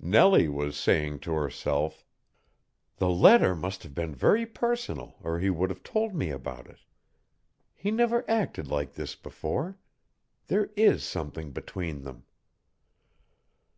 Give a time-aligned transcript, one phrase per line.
[0.00, 2.06] Nellie was saying to herself:
[2.96, 6.78] "The letter must have been very personal or he would have told me about it.
[7.74, 9.76] He never acted like this before.
[10.46, 12.24] There is something between them."